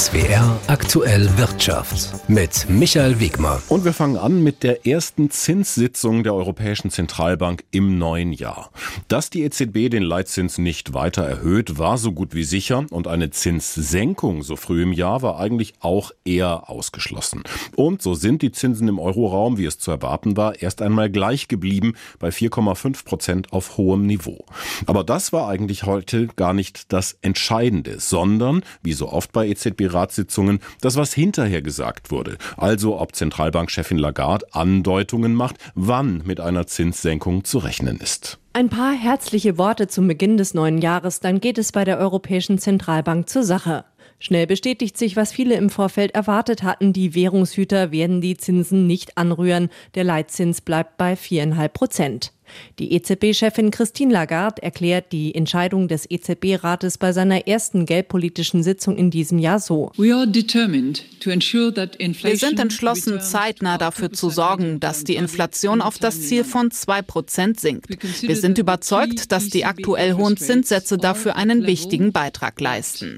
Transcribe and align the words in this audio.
SWR 0.00 0.58
aktuell 0.66 1.28
Wirtschaft 1.36 2.26
mit 2.26 2.70
Michael 2.70 3.20
Wegmer. 3.20 3.60
Und 3.68 3.84
wir 3.84 3.92
fangen 3.92 4.16
an 4.16 4.42
mit 4.42 4.62
der 4.62 4.86
ersten 4.86 5.30
Zinssitzung 5.30 6.22
der 6.22 6.32
Europäischen 6.32 6.90
Zentralbank 6.90 7.64
im 7.70 7.98
neuen 7.98 8.32
Jahr. 8.32 8.70
Dass 9.08 9.28
die 9.28 9.42
EZB 9.42 9.90
den 9.90 10.02
Leitzins 10.02 10.56
nicht 10.56 10.94
weiter 10.94 11.22
erhöht, 11.22 11.76
war 11.76 11.98
so 11.98 12.12
gut 12.12 12.34
wie 12.34 12.44
sicher 12.44 12.86
und 12.88 13.08
eine 13.08 13.28
Zinssenkung 13.28 14.42
so 14.42 14.56
früh 14.56 14.84
im 14.84 14.94
Jahr 14.94 15.20
war 15.20 15.38
eigentlich 15.38 15.74
auch 15.80 16.12
eher 16.24 16.70
ausgeschlossen. 16.70 17.42
Und 17.76 18.00
so 18.00 18.14
sind 18.14 18.40
die 18.40 18.52
Zinsen 18.52 18.88
im 18.88 18.98
Euroraum, 18.98 19.58
wie 19.58 19.66
es 19.66 19.78
zu 19.78 19.90
erwarten 19.90 20.34
war, 20.34 20.62
erst 20.62 20.80
einmal 20.80 21.10
gleich 21.10 21.46
geblieben 21.46 21.92
bei 22.18 22.30
4,5 22.30 23.04
Prozent 23.04 23.52
auf 23.52 23.76
hohem 23.76 24.06
Niveau. 24.06 24.46
Aber 24.86 25.04
das 25.04 25.34
war 25.34 25.46
eigentlich 25.46 25.82
heute 25.82 26.28
gar 26.36 26.54
nicht 26.54 26.90
das 26.90 27.18
Entscheidende, 27.20 28.00
sondern, 28.00 28.62
wie 28.82 28.94
so 28.94 29.12
oft 29.12 29.32
bei 29.32 29.46
EZB-Ratssitzungen, 29.90 30.60
das, 30.80 30.96
was 30.96 31.12
hinterher 31.12 31.62
gesagt 31.62 32.10
wurde. 32.10 32.38
Also 32.56 32.98
ob 32.98 33.14
Zentralbankchefin 33.14 33.98
Lagarde 33.98 34.46
Andeutungen 34.52 35.34
macht, 35.34 35.56
wann 35.74 36.22
mit 36.24 36.40
einer 36.40 36.66
Zinssenkung 36.66 37.44
zu 37.44 37.58
rechnen 37.58 37.98
ist. 37.98 38.38
Ein 38.52 38.68
paar 38.68 38.92
herzliche 38.92 39.58
Worte 39.58 39.88
zum 39.88 40.08
Beginn 40.08 40.36
des 40.36 40.54
neuen 40.54 40.78
Jahres, 40.78 41.20
dann 41.20 41.40
geht 41.40 41.58
es 41.58 41.72
bei 41.72 41.84
der 41.84 41.98
Europäischen 41.98 42.58
Zentralbank 42.58 43.28
zur 43.28 43.44
Sache. 43.44 43.84
Schnell 44.22 44.46
bestätigt 44.46 44.98
sich, 44.98 45.16
was 45.16 45.32
viele 45.32 45.54
im 45.54 45.70
Vorfeld 45.70 46.14
erwartet 46.14 46.62
hatten. 46.62 46.92
Die 46.92 47.14
Währungshüter 47.14 47.90
werden 47.90 48.20
die 48.20 48.36
Zinsen 48.36 48.86
nicht 48.86 49.16
anrühren. 49.16 49.70
Der 49.94 50.04
Leitzins 50.04 50.60
bleibt 50.60 50.98
bei 50.98 51.16
viereinhalb 51.16 51.72
Prozent. 51.72 52.34
Die 52.78 52.92
EZB-Chefin 52.94 53.70
Christine 53.70 54.12
Lagarde 54.12 54.62
erklärt 54.62 55.12
die 55.12 55.34
Entscheidung 55.34 55.88
des 55.88 56.10
EZB-Rates 56.10 56.98
bei 56.98 57.12
seiner 57.12 57.46
ersten 57.46 57.86
geldpolitischen 57.86 58.62
Sitzung 58.62 58.96
in 58.96 59.10
diesem 59.10 59.38
Jahr 59.38 59.58
so. 59.58 59.92
Wir 59.96 60.26
sind 62.36 62.60
entschlossen, 62.60 63.20
zeitnah 63.20 63.78
dafür 63.78 64.12
zu 64.12 64.30
sorgen, 64.30 64.80
dass 64.80 65.04
die 65.04 65.16
Inflation 65.16 65.80
auf 65.80 65.98
das 65.98 66.22
Ziel 66.22 66.44
von 66.44 66.70
2% 66.70 67.60
sinkt. 67.60 67.86
Wir 68.22 68.36
sind 68.36 68.58
überzeugt, 68.58 69.32
dass 69.32 69.48
die 69.48 69.64
aktuell 69.64 70.14
hohen 70.14 70.36
Zinssätze 70.36 70.96
dafür 70.96 71.36
einen 71.36 71.66
wichtigen 71.66 72.12
Beitrag 72.12 72.60
leisten. 72.60 73.16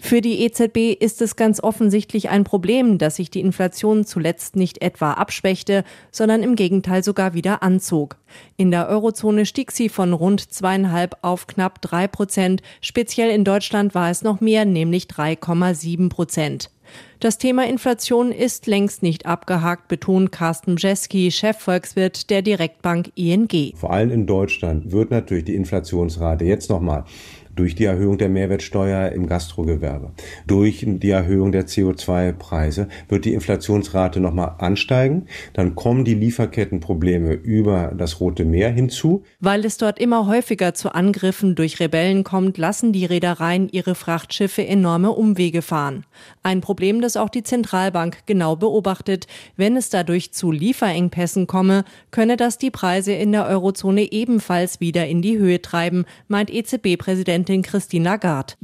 Für 0.00 0.20
die 0.20 0.40
EZB 0.40 1.00
ist 1.00 1.22
es 1.22 1.36
ganz 1.36 1.62
offensichtlich 1.62 2.28
ein 2.28 2.44
Problem, 2.44 2.98
dass 2.98 3.16
sich 3.16 3.30
die 3.30 3.40
Inflation 3.40 4.04
zuletzt 4.04 4.56
nicht 4.56 4.82
etwa 4.82 5.12
abschwächte, 5.12 5.84
sondern 6.10 6.33
sondern 6.34 6.50
im 6.50 6.56
Gegenteil 6.56 7.04
sogar 7.04 7.32
wieder 7.34 7.62
anzog. 7.62 8.16
In 8.56 8.72
der 8.72 8.88
Eurozone 8.88 9.46
stieg 9.46 9.70
sie 9.70 9.88
von 9.88 10.12
rund 10.12 10.52
zweieinhalb 10.52 11.16
auf 11.22 11.46
knapp 11.46 11.80
drei 11.80 12.08
Prozent. 12.08 12.60
Speziell 12.80 13.30
in 13.30 13.44
Deutschland 13.44 13.94
war 13.94 14.10
es 14.10 14.22
noch 14.22 14.40
mehr, 14.40 14.64
nämlich 14.64 15.04
3,7 15.04 16.08
Prozent. 16.08 16.70
Das 17.20 17.38
Thema 17.38 17.66
Inflation 17.66 18.32
ist 18.32 18.66
längst 18.66 19.02
nicht 19.02 19.26
abgehakt, 19.26 19.86
betont 19.86 20.32
Carsten 20.32 20.74
Bjeski, 20.74 21.30
Chefvolkswirt 21.30 22.28
der 22.30 22.42
Direktbank 22.42 23.12
ING. 23.14 23.72
Vor 23.76 23.92
allem 23.92 24.10
in 24.10 24.26
Deutschland 24.26 24.90
wird 24.90 25.12
natürlich 25.12 25.44
die 25.44 25.54
Inflationsrate 25.54 26.44
jetzt 26.44 26.68
nochmal 26.68 27.04
durch 27.56 27.74
die 27.74 27.84
Erhöhung 27.84 28.18
der 28.18 28.28
Mehrwertsteuer 28.28 29.12
im 29.12 29.26
Gastrogewerbe, 29.26 30.12
durch 30.46 30.84
die 30.86 31.10
Erhöhung 31.10 31.52
der 31.52 31.66
CO2-Preise 31.66 32.88
wird 33.08 33.24
die 33.24 33.34
Inflationsrate 33.34 34.20
nochmal 34.20 34.56
ansteigen. 34.58 35.26
Dann 35.52 35.74
kommen 35.74 36.04
die 36.04 36.14
Lieferkettenprobleme 36.14 37.32
über 37.32 37.92
das 37.96 38.20
Rote 38.20 38.44
Meer 38.44 38.70
hinzu. 38.70 39.22
Weil 39.40 39.64
es 39.64 39.76
dort 39.76 39.98
immer 39.98 40.26
häufiger 40.26 40.74
zu 40.74 40.94
Angriffen 40.94 41.54
durch 41.54 41.80
Rebellen 41.80 42.24
kommt, 42.24 42.58
lassen 42.58 42.92
die 42.92 43.04
Reedereien 43.04 43.68
ihre 43.70 43.94
Frachtschiffe 43.94 44.66
enorme 44.66 45.12
Umwege 45.12 45.62
fahren. 45.62 46.04
Ein 46.42 46.60
Problem, 46.60 47.00
das 47.00 47.16
auch 47.16 47.28
die 47.28 47.42
Zentralbank 47.42 48.18
genau 48.26 48.56
beobachtet. 48.56 49.26
Wenn 49.56 49.76
es 49.76 49.90
dadurch 49.90 50.32
zu 50.32 50.50
Lieferengpässen 50.50 51.46
komme, 51.46 51.84
könne 52.10 52.36
das 52.36 52.58
die 52.58 52.70
Preise 52.70 53.12
in 53.12 53.32
der 53.32 53.46
Eurozone 53.46 54.12
ebenfalls 54.12 54.80
wieder 54.80 55.06
in 55.06 55.22
die 55.22 55.38
Höhe 55.38 55.62
treiben, 55.62 56.04
meint 56.28 56.50
EZB-Präsident 56.52 57.43
Präsidentin 57.44 57.62
Christine 57.62 58.04
Lagarde. 58.04 58.54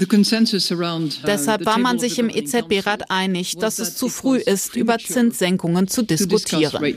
Deshalb 1.26 1.66
war 1.66 1.78
man 1.78 1.98
sich 1.98 2.18
im 2.18 2.30
EZB-Rat 2.30 3.10
einig, 3.10 3.56
dass 3.56 3.78
es 3.78 3.96
zu 3.96 4.08
früh 4.08 4.38
ist, 4.38 4.76
über 4.76 4.98
Zinssenkungen 4.98 5.86
zu 5.88 6.02
diskutieren. 6.02 6.96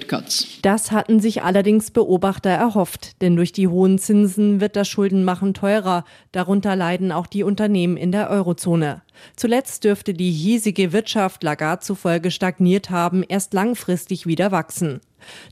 Das 0.61 0.91
hatten 0.91 1.19
sich 1.19 1.43
allerdings 1.43 1.91
Beobachter 1.91 2.49
erhofft, 2.49 3.21
denn 3.21 3.35
durch 3.35 3.51
die 3.51 3.67
hohen 3.67 3.99
Zinsen 3.99 4.61
wird 4.61 4.75
das 4.75 4.87
Schuldenmachen 4.87 5.53
teurer. 5.53 6.05
Darunter 6.31 6.75
leiden 6.75 7.11
auch 7.11 7.27
die 7.27 7.43
Unternehmen 7.43 7.97
in 7.97 8.11
der 8.11 8.29
Eurozone. 8.29 9.01
Zuletzt 9.35 9.83
dürfte 9.83 10.13
die 10.13 10.31
hiesige 10.31 10.93
Wirtschaft 10.93 11.43
Lagarde 11.43 11.81
zufolge 11.81 12.31
stagniert 12.31 12.89
haben, 12.89 13.23
erst 13.27 13.53
langfristig 13.53 14.25
wieder 14.27 14.51
wachsen. 14.51 15.01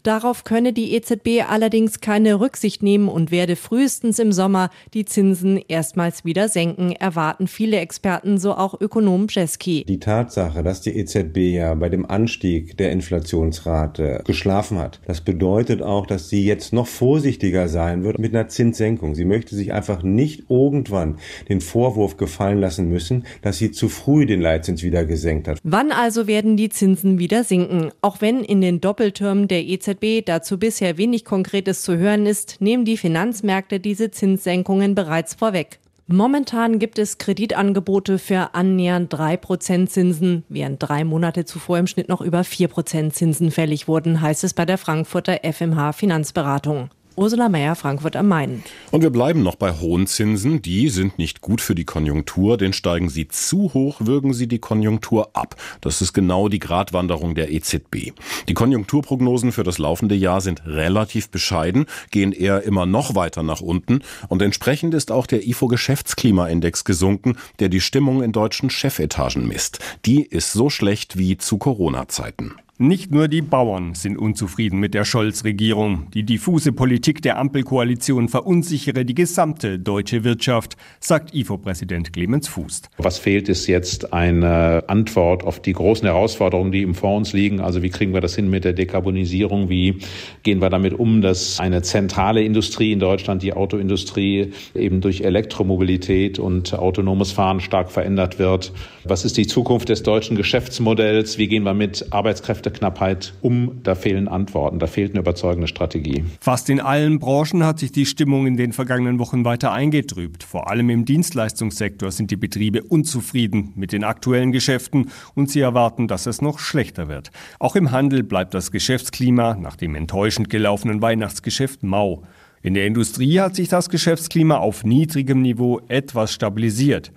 Darauf 0.03 0.43
könne 0.43 0.73
die 0.73 0.93
EZB 0.93 1.43
allerdings 1.47 2.01
keine 2.01 2.39
Rücksicht 2.39 2.83
nehmen 2.83 3.07
und 3.07 3.31
werde 3.31 3.55
frühestens 3.55 4.19
im 4.19 4.31
Sommer 4.31 4.69
die 4.93 5.05
Zinsen 5.05 5.59
erstmals 5.67 6.25
wieder 6.25 6.49
senken, 6.49 6.91
erwarten 6.91 7.47
viele 7.47 7.77
Experten, 7.77 8.37
so 8.37 8.53
auch 8.53 8.79
Ökonom 8.79 9.27
Bjeski. 9.27 9.85
Die 9.85 9.99
Tatsache, 9.99 10.63
dass 10.63 10.81
die 10.81 10.97
EZB 10.97 11.37
ja 11.37 11.73
bei 11.75 11.89
dem 11.89 12.05
Anstieg 12.05 12.77
der 12.77 12.91
Inflationsrate 12.91 14.23
geschlafen 14.25 14.77
hat, 14.79 14.99
das 15.05 15.21
bedeutet 15.21 15.81
auch, 15.81 16.05
dass 16.05 16.29
sie 16.29 16.45
jetzt 16.45 16.73
noch 16.73 16.87
vorsichtiger 16.87 17.67
sein 17.67 18.03
wird 18.03 18.19
mit 18.19 18.33
einer 18.33 18.47
Zinssenkung. 18.47 19.15
Sie 19.15 19.25
möchte 19.25 19.55
sich 19.55 19.73
einfach 19.73 20.03
nicht 20.03 20.49
irgendwann 20.49 21.17
den 21.49 21.61
Vorwurf 21.61 22.17
gefallen 22.17 22.59
lassen 22.59 22.89
müssen, 22.89 23.25
dass 23.41 23.50
sie 23.57 23.71
zu 23.71 23.87
früh 23.87 24.25
den 24.25 24.41
Leitzins 24.41 24.83
wieder 24.83 25.05
gesenkt 25.05 25.47
hat. 25.47 25.59
Wann 25.63 25.93
also 25.93 26.27
werden 26.27 26.57
die 26.57 26.69
Zinsen 26.69 27.19
wieder 27.19 27.45
sinken? 27.45 27.91
Auch 28.01 28.19
wenn 28.19 28.43
in 28.43 28.59
den 28.59 28.81
Doppeltürmen 28.81 29.47
der 29.47 29.61
der 29.61 29.67
EZB 29.67 30.25
dazu 30.25 30.57
bisher 30.57 30.97
wenig 30.97 31.23
Konkretes 31.23 31.83
zu 31.83 31.97
hören 31.97 32.25
ist, 32.25 32.59
nehmen 32.61 32.83
die 32.83 32.97
Finanzmärkte 32.97 33.79
diese 33.79 34.09
Zinssenkungen 34.09 34.95
bereits 34.95 35.35
vorweg. 35.35 35.79
Momentan 36.07 36.79
gibt 36.79 36.97
es 36.97 37.19
Kreditangebote 37.19 38.17
für 38.17 38.55
annähernd 38.55 39.13
3% 39.13 39.87
Zinsen, 39.87 40.43
während 40.49 40.81
drei 40.81 41.03
Monate 41.03 41.45
zuvor 41.45 41.77
im 41.77 41.87
Schnitt 41.87 42.09
noch 42.09 42.21
über 42.21 42.41
4% 42.41 43.11
Zinsen 43.11 43.51
fällig 43.51 43.87
wurden, 43.87 44.19
heißt 44.19 44.43
es 44.43 44.53
bei 44.53 44.65
der 44.65 44.79
Frankfurter 44.79 45.39
FMH 45.43 45.93
Finanzberatung. 45.93 46.89
Ursula 47.21 47.49
Meyer, 47.49 47.75
Frankfurt 47.75 48.15
am 48.15 48.27
Main. 48.27 48.63
Und 48.89 49.03
wir 49.03 49.11
bleiben 49.11 49.43
noch 49.43 49.55
bei 49.55 49.71
hohen 49.71 50.07
Zinsen. 50.07 50.61
Die 50.63 50.89
sind 50.89 51.19
nicht 51.19 51.41
gut 51.41 51.61
für 51.61 51.75
die 51.75 51.85
Konjunktur, 51.85 52.57
denn 52.57 52.73
steigen 52.73 53.09
sie 53.09 53.27
zu 53.27 53.73
hoch, 53.75 53.97
würgen 53.99 54.33
sie 54.33 54.47
die 54.47 54.57
Konjunktur 54.57 55.29
ab. 55.33 55.55
Das 55.81 56.01
ist 56.01 56.13
genau 56.13 56.47
die 56.47 56.57
Gratwanderung 56.59 57.35
der 57.35 57.51
EZB. 57.51 58.13
Die 58.47 58.53
Konjunkturprognosen 58.55 59.51
für 59.51 59.63
das 59.63 59.77
laufende 59.77 60.15
Jahr 60.15 60.41
sind 60.41 60.65
relativ 60.65 61.29
bescheiden, 61.29 61.85
gehen 62.09 62.31
eher 62.31 62.63
immer 62.63 62.87
noch 62.87 63.13
weiter 63.13 63.43
nach 63.43 63.61
unten 63.61 63.99
und 64.27 64.41
entsprechend 64.41 64.95
ist 64.95 65.11
auch 65.11 65.27
der 65.27 65.47
IFO 65.47 65.67
Geschäftsklimaindex 65.67 66.85
gesunken, 66.85 67.37
der 67.59 67.69
die 67.69 67.81
Stimmung 67.81 68.23
in 68.23 68.31
deutschen 68.31 68.71
Chefetagen 68.71 69.47
misst. 69.47 69.77
Die 70.05 70.23
ist 70.23 70.53
so 70.53 70.71
schlecht 70.71 71.17
wie 71.17 71.37
zu 71.37 71.59
Corona-Zeiten. 71.59 72.55
Nicht 72.81 73.11
nur 73.11 73.27
die 73.27 73.43
Bauern 73.43 73.93
sind 73.93 74.17
unzufrieden 74.17 74.79
mit 74.79 74.95
der 74.95 75.05
Scholz-Regierung. 75.05 76.07
Die 76.15 76.23
diffuse 76.23 76.71
Politik 76.71 77.21
der 77.21 77.37
Ampelkoalition 77.37 78.27
verunsichere 78.27 79.05
die 79.05 79.13
gesamte 79.13 79.77
deutsche 79.77 80.23
Wirtschaft, 80.23 80.77
sagt 80.99 81.31
IFO-Präsident 81.35 82.11
Clemens 82.11 82.47
Fuß. 82.47 82.81
Was 82.97 83.19
fehlt, 83.19 83.49
ist 83.49 83.67
jetzt 83.67 84.13
eine 84.13 84.85
Antwort 84.87 85.43
auf 85.43 85.61
die 85.61 85.73
großen 85.73 86.07
Herausforderungen, 86.07 86.71
die 86.71 86.91
vor 86.95 87.15
uns 87.17 87.33
liegen. 87.33 87.59
Also 87.59 87.83
wie 87.83 87.91
kriegen 87.91 88.15
wir 88.15 88.21
das 88.21 88.33
hin 88.33 88.49
mit 88.49 88.65
der 88.65 88.73
Dekarbonisierung? 88.73 89.69
Wie 89.69 89.99
gehen 90.41 90.59
wir 90.59 90.71
damit 90.71 90.95
um, 90.95 91.21
dass 91.21 91.59
eine 91.59 91.83
zentrale 91.83 92.41
Industrie 92.41 92.93
in 92.93 92.99
Deutschland, 92.99 93.43
die 93.43 93.53
Autoindustrie, 93.53 94.53
eben 94.73 95.01
durch 95.01 95.21
Elektromobilität 95.21 96.39
und 96.39 96.73
autonomes 96.73 97.31
Fahren 97.31 97.59
stark 97.59 97.91
verändert 97.91 98.39
wird? 98.39 98.73
Was 99.03 99.23
ist 99.23 99.37
die 99.37 99.45
Zukunft 99.45 99.89
des 99.89 100.01
deutschen 100.01 100.35
Geschäftsmodells? 100.35 101.37
Wie 101.37 101.47
gehen 101.47 101.61
wir 101.61 101.75
mit 101.75 102.07
Arbeitskräften 102.09 102.70
Kräfteknappheit 102.71 103.33
um. 103.41 103.79
Da 103.83 103.95
fehlen 103.95 104.27
Antworten, 104.27 104.79
da 104.79 104.87
fehlt 104.87 105.11
eine 105.11 105.19
überzeugende 105.19 105.67
Strategie. 105.67 106.23
Fast 106.39 106.69
in 106.69 106.79
allen 106.79 107.19
Branchen 107.19 107.63
hat 107.63 107.79
sich 107.79 107.91
die 107.91 108.05
Stimmung 108.05 108.47
in 108.47 108.57
den 108.57 108.73
vergangenen 108.73 109.19
Wochen 109.19 109.45
weiter 109.45 109.71
eingetrübt. 109.71 110.43
Vor 110.43 110.69
allem 110.69 110.89
im 110.89 111.05
Dienstleistungssektor 111.05 112.11
sind 112.11 112.31
die 112.31 112.35
Betriebe 112.35 112.83
unzufrieden 112.83 113.73
mit 113.75 113.91
den 113.91 114.03
aktuellen 114.03 114.51
Geschäften 114.51 115.09
und 115.35 115.49
sie 115.49 115.59
erwarten, 115.59 116.07
dass 116.07 116.25
es 116.25 116.41
noch 116.41 116.59
schlechter 116.59 117.07
wird. 117.07 117.31
Auch 117.59 117.75
im 117.75 117.91
Handel 117.91 118.23
bleibt 118.23 118.53
das 118.53 118.71
Geschäftsklima 118.71 119.55
nach 119.55 119.75
dem 119.75 119.95
enttäuschend 119.95 120.49
gelaufenen 120.49 121.01
Weihnachtsgeschäft 121.01 121.83
mau. 121.83 122.23
In 122.63 122.75
der 122.75 122.85
Industrie 122.85 123.39
hat 123.39 123.55
sich 123.55 123.69
das 123.69 123.89
Geschäftsklima 123.89 124.57
auf 124.57 124.83
niedrigem 124.83 125.41
Niveau 125.41 125.81
etwas 125.87 126.31
stabilisiert. 126.31 127.11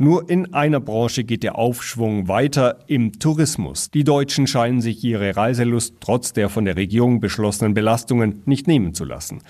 Nur 0.00 0.30
in 0.30 0.54
einer 0.54 0.78
Branche 0.78 1.24
geht 1.24 1.42
der 1.42 1.58
Aufschwung 1.58 2.28
weiter, 2.28 2.78
im 2.86 3.18
Tourismus. 3.18 3.90
Die 3.90 4.04
Deutschen 4.04 4.46
scheinen 4.46 4.80
sich 4.80 5.02
ihre 5.02 5.36
Reiselust 5.36 5.96
trotz 5.98 6.32
der 6.32 6.48
von 6.48 6.64
der 6.64 6.76
Regierung 6.76 7.18
beschlossenen 7.18 7.74
Belastungen 7.74 8.42
nicht 8.46 8.68
nehmen 8.68 8.94
zu 8.94 9.04
lassen. 9.04 9.40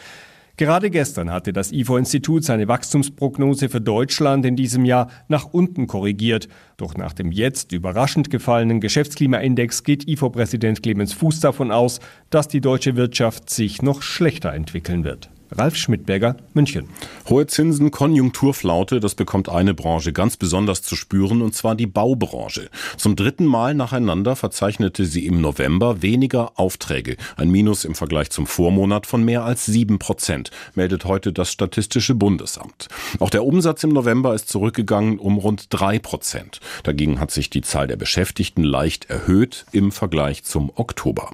Gerade 0.56 0.88
gestern 0.88 1.30
hatte 1.30 1.52
das 1.52 1.70
IFO-Institut 1.70 2.44
seine 2.44 2.66
Wachstumsprognose 2.66 3.68
für 3.68 3.82
Deutschland 3.82 4.46
in 4.46 4.56
diesem 4.56 4.86
Jahr 4.86 5.10
nach 5.28 5.52
unten 5.52 5.86
korrigiert. 5.86 6.48
Doch 6.78 6.96
nach 6.96 7.12
dem 7.12 7.30
jetzt 7.30 7.72
überraschend 7.72 8.30
gefallenen 8.30 8.80
Geschäftsklimaindex 8.80 9.84
geht 9.84 10.08
IFO-Präsident 10.08 10.82
Clemens 10.82 11.12
Fuß 11.12 11.40
davon 11.40 11.70
aus, 11.70 12.00
dass 12.30 12.48
die 12.48 12.62
deutsche 12.62 12.96
Wirtschaft 12.96 13.50
sich 13.50 13.82
noch 13.82 14.00
schlechter 14.00 14.54
entwickeln 14.54 15.04
wird. 15.04 15.28
Ralf 15.50 15.76
Schmidberger, 15.76 16.36
München. 16.52 16.88
Hohe 17.28 17.46
Zinsen, 17.46 17.90
Konjunkturflaute, 17.90 19.00
das 19.00 19.14
bekommt 19.14 19.48
eine 19.48 19.72
Branche 19.72 20.12
ganz 20.12 20.36
besonders 20.36 20.82
zu 20.82 20.94
spüren, 20.94 21.40
und 21.40 21.54
zwar 21.54 21.74
die 21.74 21.86
Baubranche. 21.86 22.68
Zum 22.96 23.16
dritten 23.16 23.46
Mal 23.46 23.74
nacheinander 23.74 24.36
verzeichnete 24.36 25.06
sie 25.06 25.26
im 25.26 25.40
November 25.40 26.02
weniger 26.02 26.58
Aufträge, 26.58 27.16
ein 27.36 27.50
Minus 27.50 27.84
im 27.84 27.94
Vergleich 27.94 28.30
zum 28.30 28.46
Vormonat 28.46 29.06
von 29.06 29.24
mehr 29.24 29.44
als 29.44 29.64
sieben 29.64 29.98
Prozent, 29.98 30.50
meldet 30.74 31.06
heute 31.06 31.32
das 31.32 31.50
Statistische 31.50 32.14
Bundesamt. 32.14 32.88
Auch 33.18 33.30
der 33.30 33.44
Umsatz 33.44 33.82
im 33.84 33.90
November 33.90 34.34
ist 34.34 34.48
zurückgegangen 34.48 35.18
um 35.18 35.38
rund 35.38 35.66
drei 35.70 35.98
Prozent. 35.98 36.60
Dagegen 36.82 37.20
hat 37.20 37.30
sich 37.30 37.48
die 37.48 37.62
Zahl 37.62 37.86
der 37.86 37.96
Beschäftigten 37.96 38.62
leicht 38.62 39.08
erhöht 39.08 39.64
im 39.72 39.92
Vergleich 39.92 40.44
zum 40.44 40.70
Oktober. 40.74 41.30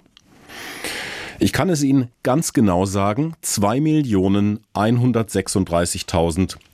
Ich 1.39 1.53
kann 1.53 1.69
es 1.69 1.83
Ihnen 1.83 2.11
ganz 2.23 2.53
genau 2.53 2.85
sagen, 2.87 3.35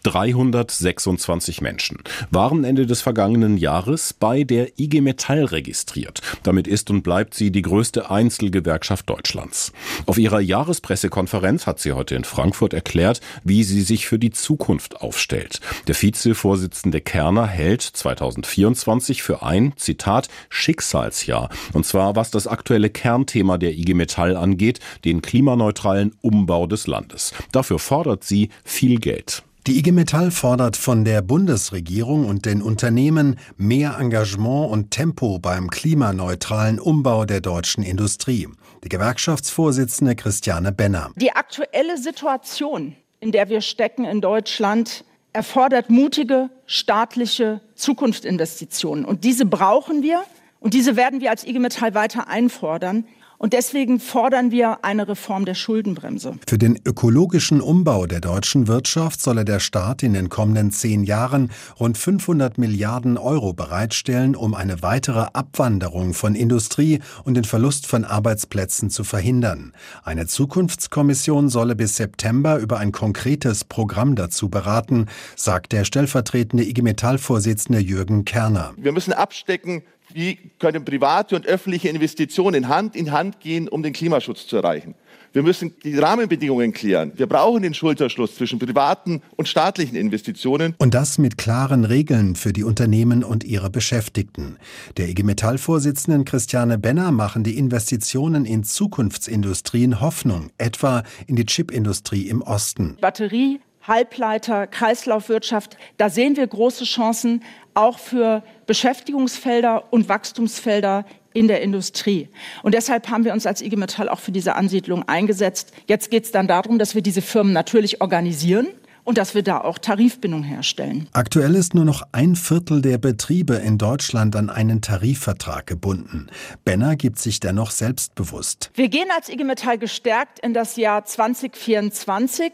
2.136.326 0.04 1.62
Menschen 1.62 1.98
waren 2.30 2.64
Ende 2.64 2.86
des 2.86 3.02
vergangenen 3.02 3.56
Jahres 3.56 4.12
bei 4.12 4.44
der 4.44 4.78
IG 4.78 5.00
Metall 5.00 5.44
registriert. 5.44 6.20
Damit 6.42 6.66
ist 6.66 6.90
und 6.90 7.02
bleibt 7.02 7.34
sie 7.34 7.50
die 7.50 7.62
größte 7.62 8.10
Einzelgewerkschaft 8.10 9.08
Deutschlands. 9.08 9.72
Auf 10.06 10.18
ihrer 10.18 10.40
Jahrespressekonferenz 10.40 11.66
hat 11.66 11.80
sie 11.80 11.92
heute 11.92 12.14
in 12.14 12.24
Frankfurt 12.24 12.72
erklärt, 12.72 13.20
wie 13.44 13.64
sie 13.64 13.82
sich 13.82 14.06
für 14.06 14.18
die 14.18 14.30
Zukunft 14.30 15.00
aufstellt. 15.00 15.60
Der 15.86 16.00
Vizevorsitzende 16.00 17.00
Kerner 17.00 17.46
hält 17.46 17.82
2024 17.82 19.22
für 19.22 19.42
ein, 19.42 19.72
Zitat, 19.76 20.28
Schicksalsjahr. 20.48 21.50
Und 21.72 21.86
zwar 21.86 22.16
was 22.16 22.30
das 22.30 22.46
aktuelle 22.46 22.90
Kernthema 22.90 23.58
der 23.58 23.72
IG 23.72 23.94
Metall 23.94 24.36
angeht, 24.36 24.80
den 25.04 25.22
klimaneutralen 25.22 26.14
Umbau 26.22 26.66
des 26.66 26.86
Landes. 26.86 27.32
Dafür 27.52 27.78
fordert 27.78 28.24
sie 28.24 28.50
viel 28.64 28.98
Geld. 28.98 29.42
Die 29.66 29.78
IG 29.78 29.92
Metall 29.92 30.30
fordert 30.30 30.78
von 30.78 31.04
der 31.04 31.20
Bundesregierung 31.20 32.24
und 32.24 32.46
den 32.46 32.62
Unternehmen 32.62 33.38
mehr 33.58 33.98
Engagement 34.00 34.70
und 34.70 34.90
Tempo 34.90 35.38
beim 35.38 35.68
klimaneutralen 35.68 36.80
Umbau 36.80 37.26
der 37.26 37.42
deutschen 37.42 37.84
Industrie. 37.84 38.48
Die 38.84 38.88
Gewerkschaftsvorsitzende 38.88 40.16
Christiane 40.16 40.72
Benner. 40.72 41.10
Die 41.16 41.32
aktuelle 41.32 41.98
Situation, 41.98 42.96
in 43.20 43.32
der 43.32 43.50
wir 43.50 43.60
stecken 43.60 44.06
in 44.06 44.22
Deutschland, 44.22 45.04
erfordert 45.34 45.90
mutige 45.90 46.48
staatliche 46.64 47.60
Zukunftsinvestitionen. 47.74 49.04
Und 49.04 49.24
diese 49.24 49.44
brauchen 49.44 50.02
wir 50.02 50.22
und 50.60 50.72
diese 50.72 50.96
werden 50.96 51.20
wir 51.20 51.28
als 51.28 51.46
IG 51.46 51.58
Metall 51.58 51.94
weiter 51.94 52.28
einfordern. 52.28 53.04
Und 53.40 53.54
deswegen 53.54 54.00
fordern 54.00 54.50
wir 54.50 54.84
eine 54.84 55.08
Reform 55.08 55.46
der 55.46 55.54
Schuldenbremse. 55.54 56.34
Für 56.46 56.58
den 56.58 56.78
ökologischen 56.84 57.62
Umbau 57.62 58.04
der 58.04 58.20
deutschen 58.20 58.68
Wirtschaft 58.68 59.22
solle 59.22 59.46
der 59.46 59.60
Staat 59.60 60.02
in 60.02 60.12
den 60.12 60.28
kommenden 60.28 60.70
zehn 60.72 61.04
Jahren 61.04 61.50
rund 61.80 61.96
500 61.96 62.58
Milliarden 62.58 63.16
Euro 63.16 63.54
bereitstellen, 63.54 64.36
um 64.36 64.52
eine 64.52 64.82
weitere 64.82 65.28
Abwanderung 65.32 66.12
von 66.12 66.34
Industrie 66.34 67.00
und 67.24 67.32
den 67.32 67.44
Verlust 67.44 67.86
von 67.86 68.04
Arbeitsplätzen 68.04 68.90
zu 68.90 69.04
verhindern. 69.04 69.72
Eine 70.04 70.26
Zukunftskommission 70.26 71.48
solle 71.48 71.76
bis 71.76 71.96
September 71.96 72.58
über 72.58 72.78
ein 72.78 72.92
konkretes 72.92 73.64
Programm 73.64 74.16
dazu 74.16 74.50
beraten, 74.50 75.06
sagt 75.34 75.72
der 75.72 75.84
stellvertretende 75.86 76.64
IG 76.64 76.82
Metall-Vorsitzende 76.82 77.80
Jürgen 77.80 78.26
Kerner. 78.26 78.74
Wir 78.76 78.92
müssen 78.92 79.14
abstecken, 79.14 79.82
wie 80.14 80.38
können 80.58 80.84
private 80.84 81.36
und 81.36 81.46
öffentliche 81.46 81.88
Investitionen 81.88 82.68
Hand 82.68 82.96
in 82.96 83.12
Hand 83.12 83.40
gehen, 83.40 83.68
um 83.68 83.82
den 83.82 83.92
Klimaschutz 83.92 84.46
zu 84.46 84.56
erreichen? 84.56 84.94
Wir 85.32 85.44
müssen 85.44 85.74
die 85.84 85.96
Rahmenbedingungen 85.96 86.72
klären. 86.72 87.12
Wir 87.14 87.28
brauchen 87.28 87.62
den 87.62 87.72
Schulterschluss 87.72 88.34
zwischen 88.34 88.58
privaten 88.58 89.22
und 89.36 89.46
staatlichen 89.46 89.94
Investitionen. 89.94 90.74
Und 90.78 90.92
das 90.92 91.18
mit 91.18 91.38
klaren 91.38 91.84
Regeln 91.84 92.34
für 92.34 92.52
die 92.52 92.64
Unternehmen 92.64 93.22
und 93.22 93.44
ihre 93.44 93.70
Beschäftigten. 93.70 94.56
Der 94.96 95.08
IG 95.08 95.22
Metall-Vorsitzenden 95.22 96.24
Christiane 96.24 96.78
Benner 96.78 97.12
machen 97.12 97.44
die 97.44 97.56
Investitionen 97.56 98.44
in 98.44 98.64
Zukunftsindustrien 98.64 100.00
Hoffnung, 100.00 100.50
etwa 100.58 101.04
in 101.28 101.36
die 101.36 101.46
Chipindustrie 101.46 102.28
im 102.28 102.42
Osten. 102.42 102.96
Batterie, 103.00 103.60
Halbleiter, 103.82 104.66
Kreislaufwirtschaft, 104.66 105.76
da 105.96 106.10
sehen 106.10 106.36
wir 106.36 106.46
große 106.46 106.84
Chancen 106.84 107.42
auch 107.74 107.98
für 107.98 108.42
Beschäftigungsfelder 108.66 109.92
und 109.92 110.08
Wachstumsfelder 110.08 111.04
in 111.32 111.48
der 111.48 111.62
Industrie. 111.62 112.28
Und 112.62 112.74
deshalb 112.74 113.08
haben 113.08 113.24
wir 113.24 113.32
uns 113.32 113.46
als 113.46 113.62
IG 113.62 113.76
Metall 113.76 114.08
auch 114.08 114.20
für 114.20 114.32
diese 114.32 114.56
Ansiedlung 114.56 115.08
eingesetzt. 115.08 115.72
Jetzt 115.86 116.10
geht 116.10 116.24
es 116.24 116.32
dann 116.32 116.48
darum, 116.48 116.78
dass 116.78 116.94
wir 116.94 117.02
diese 117.02 117.22
Firmen 117.22 117.52
natürlich 117.52 118.00
organisieren 118.00 118.68
und 119.04 119.18
dass 119.18 119.34
wir 119.34 119.42
da 119.42 119.60
auch 119.60 119.78
Tarifbindung 119.78 120.42
herstellen. 120.42 121.08
Aktuell 121.12 121.54
ist 121.54 121.74
nur 121.74 121.84
noch 121.84 122.02
ein 122.12 122.36
Viertel 122.36 122.82
der 122.82 122.98
Betriebe 122.98 123.54
in 123.54 123.78
Deutschland 123.78 124.36
an 124.36 124.50
einen 124.50 124.82
Tarifvertrag 124.82 125.66
gebunden. 125.66 126.28
Benner 126.64 126.96
gibt 126.96 127.18
sich 127.18 127.40
dennoch 127.40 127.70
selbstbewusst. 127.70 128.70
Wir 128.74 128.88
gehen 128.88 129.08
als 129.14 129.28
IG 129.28 129.44
Metall 129.44 129.78
gestärkt 129.78 130.38
in 130.40 130.54
das 130.54 130.76
Jahr 130.76 131.04
2024 131.04 132.52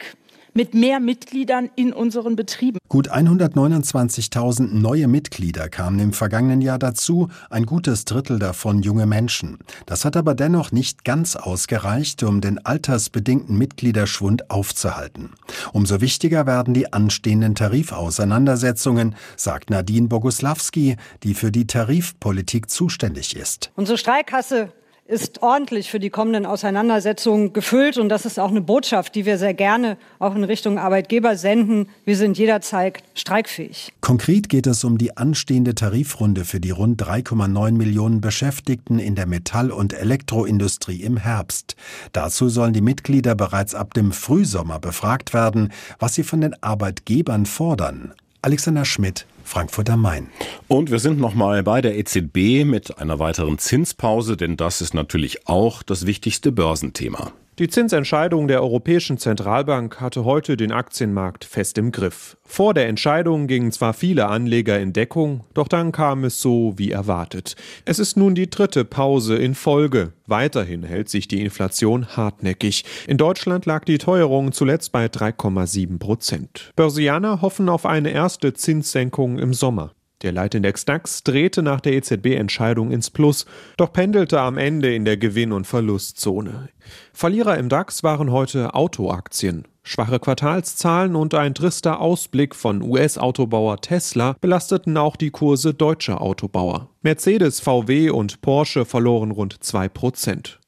mit 0.57 0.75
mehr 0.75 1.01
Mitgliedern 1.01 1.71
in 1.77 1.93
unseren 1.93 2.35
Betrieben. 2.35 2.79
Gut 2.89 3.13
129.000 3.13 4.73
neue 4.73 5.07
Mitglieder 5.07 5.69
kamen 5.69 6.01
im 6.01 6.13
vergangenen 6.15 6.63
Jahr 6.63 6.79
dazu, 6.79 7.29
ein 7.51 7.67
gutes 7.67 8.07
Drittel 8.07 8.39
davon 8.39 8.83
junge 8.83 9.07
Menschen. 9.07 9.59
Das 9.85 10.07
hat 10.07 10.17
aber 10.17 10.35
dennoch 10.35 10.73
nicht 10.73 11.05
ganz 11.05 11.37
ausgereicht, 11.37 12.23
um 12.23 12.41
den 12.41 12.65
altersbedingten 12.65 13.57
Mitgliederschwund 13.59 14.51
aufzuhalten. 14.51 15.35
Umso 15.75 16.01
wichtiger 16.01 16.47
werden 16.47 16.73
die 16.73 16.91
anstehenden 16.93 17.55
Tarifauseinandersetzungen, 17.55 19.15
sagt 19.37 19.69
Nadine 19.69 20.09
Boguslawski, 20.09 20.97
die 21.23 21.35
für 21.35 21.53
die 21.53 21.67
Tarifpolitik 21.67 22.71
zuständig 22.71 23.37
ist. 23.37 23.73
Unsere 23.77 23.99
Streikkasse 23.99 24.73
ist 25.09 25.43
ordentlich 25.43 25.91
für 25.91 26.01
die 26.01 26.11
kommenden 26.11 26.47
Auseinandersetzungen 26.47 27.53
gefüllt. 27.53 27.99
Und 27.99 28.09
das 28.09 28.27
ist 28.27 28.39
auch 28.39 28.51
eine 28.51 28.61
Botschaft, 28.61 29.15
die 29.15 29.25
wir 29.25 29.39
sehr 29.39 29.55
gerne 29.55 29.97
auch 30.19 30.35
in 30.35 30.45
Richtung 30.45 30.79
Arbeitgeber 30.79 31.37
senden. 31.37 31.89
Wir 32.05 32.17
sind 32.17 32.39
jederzeit 32.39 33.03
streikfähig. 33.15 33.93
Konkret 34.01 34.49
geht 34.49 34.67
es 34.67 34.85
um 34.85 34.99
die 34.99 35.17
anstehende 35.17 35.75
Tarifrunde 35.75 36.45
für 36.45 36.61
die 36.61 36.71
rund 36.71 37.03
3,9 37.03 37.73
Millionen 37.73 38.21
Beschäftigten 38.21 38.99
in 38.99 39.15
der 39.15 39.27
Metall- 39.27 39.71
und 39.71 39.93
Elektroindustrie 39.93 41.03
im 41.03 41.17
Herbst. 41.17 41.77
Dazu 42.13 42.49
sollen 42.49 42.73
die 42.73 42.81
Mitglieder 42.81 43.35
bereits 43.35 43.75
ab 43.75 43.95
dem 43.95 44.13
Frühsommer 44.13 44.79
befragt 44.79 45.35
werden, 45.35 45.73
was 45.99 46.15
sie 46.15 46.25
von 46.25 46.41
den 46.41 46.61
Arbeitgebern 46.63 47.47
fordern. 47.47 48.13
Alexander 48.43 48.85
Schmidt, 48.85 49.27
Frankfurt 49.47 49.89
am 49.91 50.03
Main. 50.03 50.29
Und 50.69 50.91
wir 50.91 50.99
sind 50.99 51.19
nochmal 51.19 51.63
bei 51.63 51.81
der 51.81 51.97
EZB 51.97 52.65
mit 52.65 52.99
einer 52.99 53.19
weiteren 53.19 53.59
Zinspause, 53.59 54.37
denn 54.37 54.57
das 54.57 54.81
ist 54.81 54.93
natürlich 54.93 55.47
auch 55.49 55.83
das 55.83 56.05
wichtigste 56.07 56.53
Börsenthema. 56.53 57.33
Die 57.59 57.69
Zinsentscheidung 57.69 58.49
der 58.49 58.61
Europäischen 58.61 59.17
Zentralbank 59.17 59.99
hatte 59.99 60.27
heute 60.27 60.59
den 60.59 60.73
Aktienmarkt 60.73 61.47
fest 61.47 61.79
im 61.79 61.91
Griff. 61.91 62.37
Vor 62.45 62.75
der 62.75 62.87
Entscheidung 62.87 63.47
gingen 63.47 63.73
zwar 63.73 63.95
viele 63.95 64.27
Anleger 64.27 64.79
in 64.79 64.93
Deckung, 64.93 65.43
doch 65.55 65.67
dann 65.67 65.91
kam 65.91 66.25
es 66.25 66.43
so 66.43 66.75
wie 66.77 66.91
erwartet. 66.91 67.57
Es 67.87 67.99
ist 67.99 68.19
nun 68.19 68.35
die 68.35 68.51
dritte 68.51 68.85
Pause 68.85 69.37
in 69.37 69.55
Folge. 69.55 70.13
Weiterhin 70.27 70.83
hält 70.83 71.09
sich 71.09 71.29
die 71.29 71.41
Inflation 71.41 72.09
hartnäckig. 72.15 72.85
In 73.07 73.17
Deutschland 73.17 73.65
lag 73.65 73.87
die 73.87 73.97
Teuerung 73.97 74.53
zuletzt 74.53 74.93
bei 74.93 75.07
3,7 75.07 75.99
Prozent. 75.99 76.73
Börsianer 76.77 77.41
hoffen 77.41 77.71
auf 77.71 77.87
eine 77.87 78.11
erste 78.11 78.53
Zinssenkung 78.53 79.39
im 79.39 79.55
Sommer. 79.55 79.96
Der 80.23 80.33
Leitindex 80.33 80.87
DAX 80.87 81.25
drehte 81.25 81.63
nach 81.63 81.81
der 81.81 81.93
EZB-Entscheidung 81.93 82.91
ins 82.91 83.11
Plus, 83.11 83.45
doch 83.77 83.93
pendelte 83.93 84.41
am 84.41 84.57
Ende 84.57 84.95
in 84.95 85.05
der 85.05 85.19
Gewinn- 85.19 85.53
und 85.53 85.67
Verlustzone. 85.67 86.71
Verlierer 87.13 87.59
im 87.59 87.69
DAX 87.69 88.03
waren 88.03 88.31
heute 88.31 88.75
Autoaktien. 88.75 89.69
Schwache 89.83 90.19
Quartalszahlen 90.19 91.15
und 91.15 91.35
ein 91.35 91.55
trister 91.55 92.01
Ausblick 92.01 92.57
von 92.57 92.83
US-Autobauer 92.83 93.81
Tesla 93.81 94.35
belasteten 94.41 94.97
auch 94.97 95.15
die 95.15 95.31
Kurse 95.31 95.75
deutscher 95.75 96.21
Autobauer. 96.23 96.89
Mercedes, 97.03 97.61
VW 97.61 98.11
und 98.11 98.41
Porsche 98.41 98.85
verloren 98.85 99.31
rund 99.31 99.63
2 99.63 99.89
Prozent. 99.89 100.59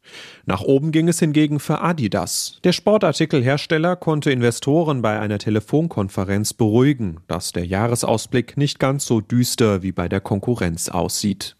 Nach 0.46 0.62
oben 0.62 0.92
ging 0.92 1.08
es 1.08 1.18
hingegen 1.18 1.60
für 1.60 1.80
Adidas. 1.80 2.58
Der 2.64 2.72
Sportartikelhersteller 2.72 3.96
konnte 3.96 4.30
Investoren 4.30 5.02
bei 5.02 5.18
einer 5.18 5.38
Telefonkonferenz 5.38 6.54
beruhigen, 6.54 7.18
dass 7.26 7.52
der 7.52 7.66
Jahresausblick 7.66 8.56
nicht 8.56 8.78
ganz 8.78 9.04
so 9.04 9.20
düster 9.20 9.82
wie 9.82 9.92
bei 9.92 10.08
der 10.08 10.20
Konkurrenz 10.20 10.88
aussieht. 10.88 11.56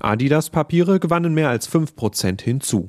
Adidas 0.00 0.50
Papiere 0.50 1.00
gewannen 1.00 1.34
mehr 1.34 1.48
als 1.48 1.70
5% 1.70 2.42
hinzu. 2.42 2.88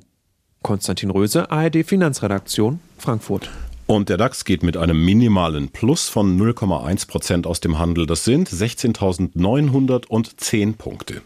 Konstantin 0.62 1.12
Röse, 1.12 1.52
ARD 1.52 1.86
Finanzredaktion, 1.86 2.80
Frankfurt. 2.98 3.50
Und 3.88 4.10
der 4.10 4.18
DAX 4.18 4.46
geht 4.46 4.64
mit 4.64 4.78
einem 4.78 5.06
minimalen 5.06 5.70
Plus 5.70 6.10
von 6.10 6.40
0,1 6.40 7.08
Prozent 7.08 7.46
aus 7.46 7.60
dem 7.60 7.78
Handel. 7.78 8.08
Das 8.08 8.26
sind 8.26 8.50
16.910 8.50 10.76
Punkte. 10.76 11.22